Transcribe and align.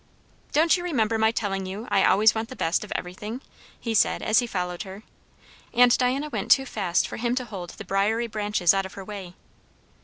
"Don't 0.51 0.77
you 0.77 0.83
remember 0.83 1.19
my 1.19 1.29
telling 1.29 1.67
you 1.67 1.87
I 1.91 2.03
always 2.03 2.33
want 2.33 2.49
the 2.49 2.55
best 2.55 2.83
of 2.83 2.91
everything?" 2.95 3.39
he 3.79 3.93
said 3.93 4.23
as 4.23 4.39
he 4.39 4.47
followed 4.47 4.81
her; 4.81 5.03
and 5.75 5.95
Diana 5.95 6.27
went 6.29 6.49
too 6.49 6.65
fast 6.65 7.07
for 7.07 7.17
him 7.17 7.35
to 7.35 7.45
hold 7.45 7.69
the 7.69 7.85
briary 7.85 8.25
branches 8.25 8.73
out 8.73 8.87
of 8.87 8.93
her 8.95 9.05
way. 9.05 9.35